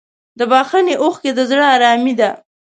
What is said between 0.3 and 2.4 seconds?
د بښنې اوښکې د زړه ارامي ده.